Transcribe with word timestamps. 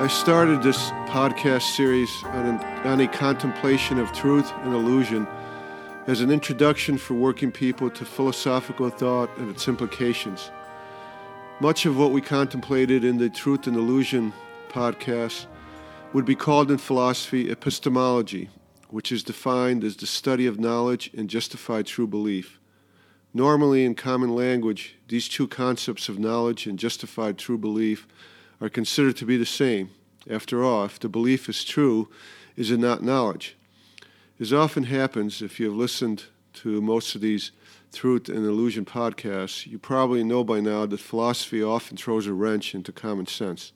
I 0.00 0.06
started 0.06 0.62
this 0.62 0.78
podcast 1.08 1.76
series 1.76 2.24
on, 2.24 2.46
an, 2.46 2.86
on 2.86 3.00
a 3.02 3.06
contemplation 3.06 3.98
of 3.98 4.10
truth 4.14 4.50
and 4.62 4.72
illusion 4.72 5.28
as 6.06 6.22
an 6.22 6.30
introduction 6.30 6.96
for 6.96 7.12
working 7.12 7.52
people 7.52 7.90
to 7.90 8.06
philosophical 8.06 8.88
thought 8.88 9.28
and 9.36 9.50
its 9.50 9.68
implications. 9.68 10.50
Much 11.60 11.84
of 11.84 11.98
what 11.98 12.12
we 12.12 12.22
contemplated 12.22 13.04
in 13.04 13.18
the 13.18 13.28
Truth 13.28 13.66
and 13.66 13.76
Illusion 13.76 14.32
podcast 14.70 15.44
would 16.14 16.24
be 16.24 16.34
called 16.34 16.70
in 16.70 16.78
philosophy 16.78 17.50
epistemology, 17.50 18.48
which 18.88 19.12
is 19.12 19.22
defined 19.22 19.84
as 19.84 19.96
the 19.96 20.06
study 20.06 20.46
of 20.46 20.58
knowledge 20.58 21.10
and 21.14 21.28
justified 21.28 21.84
true 21.84 22.06
belief. 22.06 22.58
Normally, 23.34 23.84
in 23.84 23.94
common 23.94 24.34
language, 24.34 24.96
these 25.08 25.28
two 25.28 25.46
concepts 25.46 26.08
of 26.08 26.18
knowledge 26.18 26.66
and 26.66 26.78
justified 26.78 27.36
true 27.36 27.58
belief 27.58 28.08
are 28.60 28.68
considered 28.68 29.16
to 29.16 29.26
be 29.26 29.36
the 29.36 29.46
same. 29.46 29.90
After 30.28 30.62
all, 30.62 30.84
if 30.84 30.98
the 30.98 31.08
belief 31.08 31.48
is 31.48 31.64
true, 31.64 32.08
is 32.56 32.70
it 32.70 32.78
not 32.78 33.02
knowledge? 33.02 33.56
As 34.38 34.52
often 34.52 34.84
happens, 34.84 35.42
if 35.42 35.58
you 35.58 35.66
have 35.66 35.76
listened 35.76 36.24
to 36.54 36.80
most 36.80 37.14
of 37.14 37.20
these 37.20 37.52
Truth 37.92 38.28
and 38.28 38.46
Illusion 38.46 38.84
podcasts, 38.84 39.66
you 39.66 39.78
probably 39.78 40.22
know 40.22 40.44
by 40.44 40.60
now 40.60 40.86
that 40.86 41.00
philosophy 41.00 41.62
often 41.62 41.96
throws 41.96 42.26
a 42.26 42.32
wrench 42.32 42.74
into 42.74 42.92
common 42.92 43.26
sense. 43.26 43.72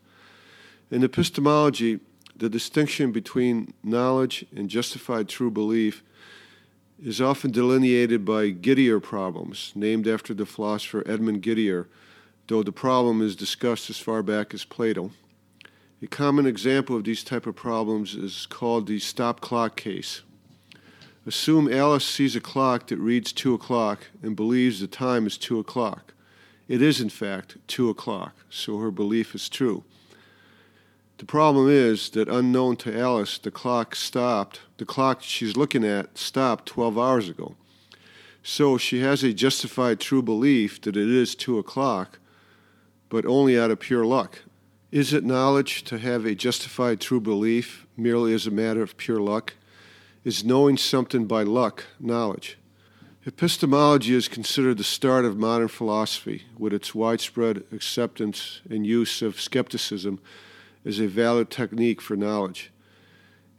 In 0.90 1.02
epistemology, 1.02 1.98
the 2.36 2.48
distinction 2.48 3.10
between 3.10 3.74
knowledge 3.82 4.46
and 4.54 4.68
justified 4.68 5.28
true 5.28 5.50
belief 5.50 6.02
is 7.02 7.20
often 7.20 7.50
delineated 7.50 8.24
by 8.24 8.50
Gettier 8.50 9.02
problems, 9.02 9.72
named 9.74 10.06
after 10.06 10.32
the 10.32 10.46
philosopher 10.46 11.02
Edmund 11.06 11.42
Gettier, 11.42 11.86
though 12.46 12.62
the 12.62 12.72
problem 12.72 13.22
is 13.22 13.36
discussed 13.36 13.90
as 13.90 13.98
far 13.98 14.22
back 14.22 14.52
as 14.54 14.64
Plato. 14.64 15.10
A 16.02 16.06
common 16.06 16.46
example 16.46 16.96
of 16.96 17.04
these 17.04 17.24
type 17.24 17.46
of 17.46 17.56
problems 17.56 18.14
is 18.14 18.46
called 18.46 18.86
the 18.86 18.98
stop 18.98 19.40
clock 19.40 19.76
case. 19.76 20.22
Assume 21.26 21.72
Alice 21.72 22.04
sees 22.04 22.36
a 22.36 22.40
clock 22.40 22.88
that 22.88 22.98
reads 22.98 23.32
2 23.32 23.54
o'clock 23.54 24.08
and 24.22 24.36
believes 24.36 24.80
the 24.80 24.86
time 24.86 25.26
is 25.26 25.38
2 25.38 25.58
o'clock. 25.58 26.12
It 26.68 26.82
is, 26.82 27.00
in 27.00 27.08
fact, 27.08 27.56
2 27.66 27.88
o'clock, 27.88 28.34
so 28.50 28.78
her 28.78 28.90
belief 28.90 29.34
is 29.34 29.48
true. 29.48 29.84
The 31.16 31.24
problem 31.24 31.70
is 31.70 32.10
that 32.10 32.28
unknown 32.28 32.76
to 32.78 32.98
Alice, 32.98 33.38
the 33.38 33.50
clock 33.50 33.94
stopped, 33.94 34.60
the 34.76 34.84
clock 34.84 35.22
she's 35.22 35.56
looking 35.56 35.84
at 35.84 36.18
stopped 36.18 36.66
12 36.66 36.98
hours 36.98 37.28
ago. 37.30 37.54
So 38.42 38.76
she 38.76 39.00
has 39.00 39.22
a 39.22 39.32
justified 39.32 40.00
true 40.00 40.20
belief 40.20 40.80
that 40.82 40.96
it 40.96 41.08
is 41.08 41.34
2 41.34 41.58
o'clock, 41.58 42.18
but 43.14 43.26
only 43.26 43.56
out 43.56 43.70
of 43.70 43.78
pure 43.78 44.04
luck. 44.04 44.40
Is 44.90 45.12
it 45.12 45.22
knowledge 45.22 45.84
to 45.84 45.98
have 45.98 46.24
a 46.24 46.34
justified 46.34 47.00
true 47.00 47.20
belief 47.20 47.86
merely 47.96 48.34
as 48.34 48.44
a 48.44 48.50
matter 48.50 48.82
of 48.82 48.96
pure 48.96 49.20
luck? 49.20 49.54
Is 50.24 50.44
knowing 50.44 50.76
something 50.76 51.26
by 51.26 51.44
luck 51.44 51.84
knowledge? 52.00 52.58
Epistemology 53.24 54.16
is 54.16 54.26
considered 54.26 54.78
the 54.78 54.82
start 54.82 55.24
of 55.24 55.38
modern 55.38 55.68
philosophy, 55.68 56.42
with 56.58 56.72
its 56.72 56.92
widespread 56.92 57.62
acceptance 57.70 58.60
and 58.68 58.84
use 58.84 59.22
of 59.22 59.40
skepticism 59.40 60.18
as 60.84 60.98
a 60.98 61.06
valid 61.06 61.50
technique 61.50 62.00
for 62.00 62.16
knowledge. 62.16 62.72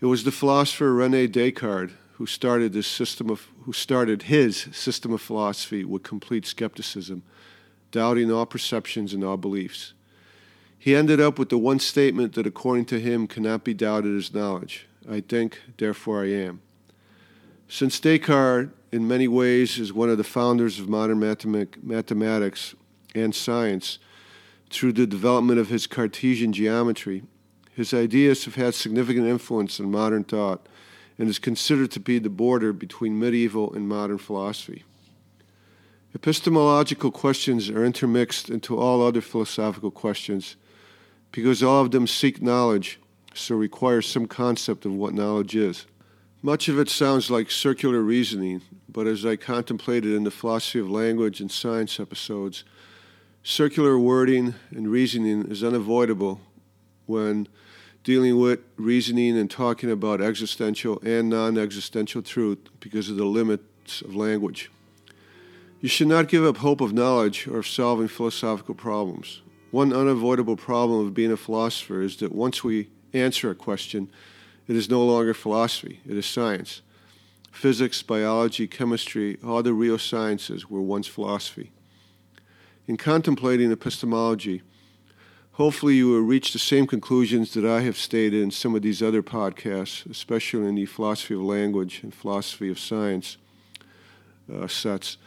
It 0.02 0.08
was 0.08 0.26
the 0.26 0.34
philosopher 0.34 0.94
Rene 0.94 1.28
Descartes 1.28 1.94
who 2.16 2.26
started 2.26 2.74
this 2.74 2.88
system 2.88 3.30
of 3.30 3.48
who 3.64 3.72
started 3.72 4.24
his 4.24 4.68
system 4.74 5.14
of 5.14 5.22
philosophy 5.22 5.86
with 5.86 6.04
complete 6.04 6.46
skepticism 6.46 7.24
doubting 7.96 8.30
all 8.30 8.46
perceptions 8.46 9.14
and 9.14 9.24
all 9.24 9.38
beliefs. 9.38 9.94
He 10.78 10.94
ended 10.94 11.22
up 11.22 11.40
with 11.40 11.48
the 11.48 11.58
one 11.58 11.80
statement 11.80 12.34
that, 12.34 12.46
according 12.46 12.86
to 12.88 13.00
him, 13.00 13.26
cannot 13.26 13.64
be 13.64 13.74
doubted 13.74 14.18
as 14.18 14.34
knowledge 14.34 14.86
I 15.10 15.22
think, 15.22 15.62
therefore 15.78 16.24
I 16.24 16.32
am. 16.32 16.62
Since 17.70 18.02
Descartes, 18.02 18.74
in 18.92 19.08
many 19.08 19.30
ways, 19.30 19.80
is 19.80 19.94
one 19.94 20.10
of 20.10 20.18
the 20.18 20.26
founders 20.26 20.78
of 20.78 20.90
modern 20.90 21.20
mathematics 21.20 22.76
and 23.14 23.34
science, 23.34 23.98
through 24.70 24.92
the 24.92 25.08
development 25.08 25.60
of 25.60 25.70
his 25.70 25.88
Cartesian 25.88 26.52
geometry, 26.52 27.24
his 27.72 27.94
ideas 27.94 28.44
have 28.44 28.56
had 28.56 28.74
significant 28.74 29.26
influence 29.26 29.80
on 29.80 29.90
modern 29.90 30.26
thought 30.26 30.68
and 31.18 31.30
is 31.30 31.40
considered 31.40 31.92
to 31.92 32.02
be 32.02 32.20
the 32.20 32.30
border 32.30 32.74
between 32.74 33.18
medieval 33.18 33.74
and 33.74 33.88
modern 33.88 34.18
philosophy. 34.18 34.84
Epistemological 36.16 37.12
questions 37.12 37.70
are 37.70 37.84
intermixed 37.84 38.50
into 38.50 38.78
all 38.78 39.06
other 39.06 39.20
philosophical 39.20 39.92
questions 39.92 40.56
because 41.34 41.62
all 41.62 41.82
of 41.82 41.92
them 41.92 42.08
seek 42.08 42.42
knowledge, 42.42 43.02
so 43.34 43.54
require 43.54 44.02
some 44.02 44.26
concept 44.26 44.86
of 44.86 44.94
what 44.94 45.14
knowledge 45.14 45.58
is. 45.58 45.86
Much 46.42 46.70
of 46.70 46.80
it 46.80 46.88
sounds 46.88 47.30
like 47.30 47.52
circular 47.52 48.00
reasoning, 48.00 48.62
but 48.88 49.08
as 49.08 49.26
I 49.26 49.36
contemplated 49.36 50.14
in 50.14 50.24
the 50.24 50.32
philosophy 50.32 50.80
of 50.80 50.90
language 50.90 51.42
and 51.42 51.52
science 51.52 52.00
episodes, 52.00 52.64
circular 53.44 54.00
wording 54.00 54.56
and 54.72 54.88
reasoning 54.90 55.44
is 55.52 55.66
unavoidable 55.66 56.40
when 57.08 57.46
dealing 58.06 58.40
with 58.40 58.62
reasoning 58.78 59.38
and 59.38 59.52
talking 59.52 59.92
about 59.92 60.22
existential 60.22 60.98
and 61.04 61.28
non 61.30 61.58
existential 61.58 62.22
truth 62.22 62.60
because 62.80 63.10
of 63.10 63.18
the 63.18 63.26
limits 63.26 64.02
of 64.02 64.16
language. 64.16 64.70
You 65.82 65.90
should 65.90 66.08
not 66.08 66.30
give 66.30 66.46
up 66.46 66.58
hope 66.58 66.82
of 66.82 66.94
knowledge 66.94 67.48
or 67.48 67.60
of 67.60 67.68
solving 67.68 68.08
philosophical 68.08 68.76
problems. 68.76 69.42
One 69.72 69.92
unavoidable 69.92 70.56
problem 70.56 71.06
of 71.06 71.14
being 71.14 71.32
a 71.32 71.38
philosopher 71.38 72.02
is 72.02 72.18
that 72.18 72.34
once 72.34 72.64
we 72.64 72.90
answer 73.14 73.50
a 73.50 73.56
question, 73.56 74.10
it 74.68 74.76
is 74.76 74.90
no 74.90 75.06
longer 75.06 75.34
philosophy, 75.34 76.00
it 76.08 76.16
is 76.16 76.26
science. 76.26 76.82
Physics, 77.52 78.02
biology, 78.02 78.68
chemistry, 78.68 79.38
all 79.46 79.64
the 79.64 79.74
real 79.74 79.98
sciences 79.98 80.70
were 80.70 80.82
once 80.82 81.08
philosophy. 81.08 81.72
In 82.88 82.98
contemplating 82.98 83.72
epistemology, 83.72 84.62
hopefully 85.54 85.96
you 85.96 86.10
will 86.10 86.22
reach 86.22 86.54
the 86.54 86.60
same 86.60 86.88
conclusions 86.88 87.54
that 87.54 87.66
I 87.66 87.82
have 87.82 87.98
stated 87.98 88.42
in 88.42 88.52
some 88.52 88.76
of 88.76 88.82
these 88.82 89.02
other 89.02 89.24
podcasts, 89.24 90.10
especially 90.10 90.68
in 90.68 90.76
the 90.76 90.86
philosophy 90.86 91.34
of 91.34 91.42
language 91.42 92.02
and 92.04 92.14
philosophy 92.14 92.70
of 92.70 92.80
science 92.80 93.38
uh, 94.54 94.68
sets 94.68 95.18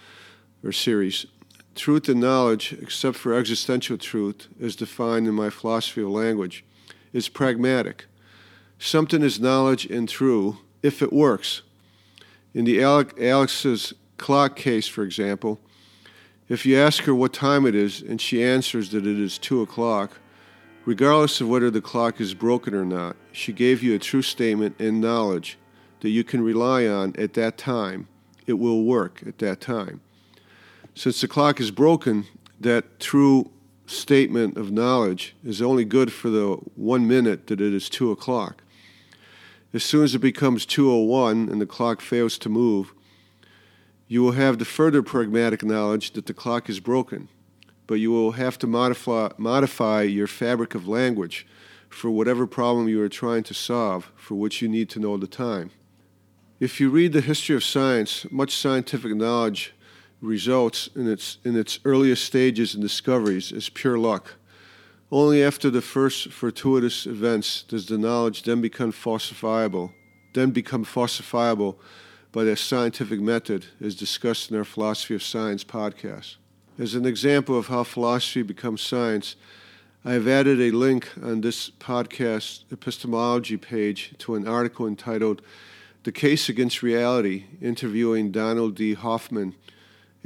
or 0.63 0.73
series. 0.73 1.27
Truth 1.75 2.09
and 2.09 2.21
knowledge, 2.21 2.73
except 2.73 3.17
for 3.17 3.35
existential 3.35 3.97
truth, 3.97 4.49
as 4.61 4.75
defined 4.75 5.29
in 5.29 5.35
my 5.35 5.51
philosophy 5.51 6.03
of 6.03 6.09
language, 6.09 6.65
is 7.13 7.29
pragmatic. 7.29 8.07
Something 8.79 9.23
is 9.23 9.41
knowledge 9.41 9.87
and 9.87 10.09
true 10.09 10.59
if 10.83 11.03
it 11.03 11.13
works. 11.13 11.63
In 12.55 12.65
the 12.65 12.83
Alex's 12.83 13.95
clock 14.17 14.57
case, 14.57 14.89
for 14.89 15.05
example, 15.05 15.61
if 16.49 16.65
you 16.65 16.77
ask 16.77 17.05
her 17.05 17.15
what 17.15 17.33
time 17.33 17.67
it 17.67 17.75
is 17.75 18.01
and 18.01 18.21
she 18.21 18.43
answers 18.43 18.91
that 18.91 19.07
it 19.07 19.19
is 19.21 19.39
2 19.39 19.63
o'clock, 19.63 20.19
regardless 20.85 21.41
of 21.41 21.49
whether 21.49 21.71
the 21.71 21.81
clock 21.81 22.21
is 22.21 22.35
broken 22.35 22.75
or 22.75 22.85
not, 22.85 23.17
she 23.31 23.53
gave 23.53 23.83
you 23.83 23.95
a 23.95 23.99
true 23.99 24.23
statement 24.23 24.75
and 24.81 25.01
knowledge 25.01 25.59
that 26.01 26.09
you 26.09 26.25
can 26.25 26.41
rely 26.41 26.87
on 26.87 27.15
at 27.17 27.35
that 27.35 27.59
time. 27.59 28.09
It 28.47 28.55
will 28.55 28.83
work 28.85 29.23
at 29.27 29.39
that 29.39 29.61
time. 29.61 30.01
Since 30.99 31.21
the 31.21 31.29
clock 31.29 31.61
is 31.61 31.71
broken, 31.71 32.25
that 32.59 32.99
true 32.99 33.53
statement 33.87 34.57
of 34.57 34.73
knowledge 34.73 35.37
is 35.45 35.63
only 35.63 35.85
good 35.85 36.13
for 36.13 36.29
the 36.29 36.57
one 36.75 37.07
minute 37.07 37.47
that 37.47 37.61
it 37.61 37.73
is 37.73 37.89
two 37.89 38.11
o'clock. 38.11 38.65
As 39.73 39.85
soon 39.85 40.03
as 40.03 40.17
it 40.17 40.19
becomes 40.19 40.67
201 40.67 41.51
and 41.51 41.61
the 41.61 41.67
clock 41.67 42.01
fails 42.01 42.37
to 42.39 42.49
move, 42.49 42.93
you 44.09 44.25
will 44.25 44.33
have 44.33 44.59
the 44.59 44.65
further 44.65 45.01
pragmatic 45.01 45.63
knowledge 45.63 46.15
that 46.15 46.27
the 46.27 46.35
clock 46.35 46.69
is 46.69 46.81
broken, 46.81 47.29
but 47.87 48.01
you 48.01 48.11
will 48.11 48.33
have 48.33 48.59
to 48.59 48.67
modify, 48.67 49.29
modify 49.39 50.03
your 50.03 50.27
fabric 50.27 50.75
of 50.75 50.89
language 50.89 51.47
for 51.89 52.11
whatever 52.11 52.45
problem 52.45 52.89
you 52.89 53.01
are 53.01 53.09
trying 53.09 53.45
to 53.45 53.55
solve, 53.55 54.11
for 54.17 54.35
which 54.35 54.61
you 54.61 54.69
need 54.69 54.91
to 54.91 54.99
know 54.99 55.17
the 55.17 55.29
time. 55.29 55.71
If 56.59 56.81
you 56.81 56.91
read 56.91 57.13
the 57.13 57.21
history 57.21 57.55
of 57.55 57.63
science, 57.63 58.27
much 58.33 58.57
scientific 58.57 59.15
knowledge 59.15 59.75
results 60.21 60.89
in 60.95 61.09
its, 61.09 61.39
in 61.45 61.57
its 61.57 61.79
earliest 61.85 62.25
stages 62.25 62.75
and 62.75 62.83
discoveries 62.83 63.53
is 63.53 63.69
pure 63.69 63.99
luck. 63.99 64.35
Only 65.11 65.43
after 65.43 65.71
the 65.71 65.81
first 65.81 66.31
fortuitous 66.33 67.07
events 67.07 67.63
does 67.63 67.87
the 67.87 67.97
knowledge 67.97 68.43
then 68.43 68.61
become 68.61 68.93
falsifiable, 68.93 69.93
then 70.35 70.51
become 70.51 70.85
falsifiable 70.85 71.77
by 72.31 72.45
the 72.45 72.57
scientific 72.57 73.21
method 73.21 73.67
as 73.81 73.95
discussed 73.95 74.51
in 74.51 74.57
our 74.57 74.65
Philosophy 74.65 75.15
of 75.15 75.23
Science 75.23 75.65
podcast. 75.65 76.37
As 76.79 76.95
an 76.95 77.07
example 77.07 77.57
of 77.57 77.69
how 77.69 77.85
philosophy 77.85 78.43
becomes 78.43 78.83
science, 78.83 79.35
I 80.05 80.13
have 80.13 80.29
added 80.29 80.61
a 80.61 80.71
link 80.71 81.09
on 81.23 81.41
this 81.41 81.71
podcast 81.71 82.65
epistemology 82.71 83.57
page 83.57 84.15
to 84.19 84.35
an 84.35 84.47
article 84.47 84.87
entitled 84.87 85.43
The 86.05 86.13
Case 86.13 86.49
Against 86.49 86.83
Reality, 86.83 87.47
interviewing 87.61 88.31
Donald 88.31 88.75
D. 88.75 88.95
Hoffman 88.95 89.55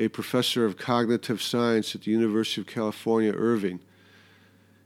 a 0.02 0.08
professor 0.08 0.64
of 0.64 0.76
cognitive 0.76 1.40
science 1.40 1.94
at 1.94 2.02
the 2.02 2.10
University 2.10 2.60
of 2.60 2.66
California, 2.66 3.32
Irvine. 3.32 3.78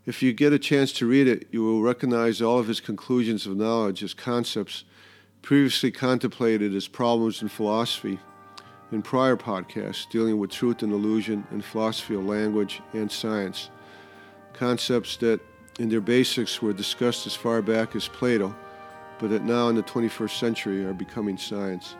If 0.04 0.22
you 0.22 0.34
get 0.34 0.52
a 0.52 0.58
chance 0.58 0.92
to 0.92 1.06
read 1.06 1.26
it, 1.26 1.48
you 1.50 1.64
will 1.64 1.80
recognize 1.80 2.42
all 2.42 2.58
of 2.58 2.68
his 2.68 2.80
conclusions 2.80 3.46
of 3.46 3.56
knowledge 3.56 4.02
as 4.02 4.12
concepts 4.12 4.84
previously 5.40 5.90
contemplated 5.90 6.74
as 6.74 6.86
problems 6.86 7.40
in 7.40 7.48
philosophy 7.48 8.18
in 8.92 9.00
prior 9.00 9.36
podcasts 9.36 10.08
dealing 10.10 10.38
with 10.38 10.50
truth 10.50 10.82
and 10.82 10.92
illusion 10.92 11.46
and 11.50 11.64
philosophy 11.64 12.14
of 12.14 12.26
language 12.26 12.82
and 12.92 13.10
science. 13.10 13.70
Concepts 14.52 15.16
that, 15.16 15.40
in 15.78 15.88
their 15.88 16.02
basics, 16.02 16.60
were 16.60 16.74
discussed 16.74 17.26
as 17.26 17.34
far 17.34 17.62
back 17.62 17.96
as 17.96 18.06
Plato, 18.06 18.54
but 19.18 19.30
that 19.30 19.44
now 19.44 19.70
in 19.70 19.76
the 19.76 19.82
21st 19.82 20.38
century 20.38 20.84
are 20.84 20.92
becoming 20.92 21.38
science. 21.38 21.96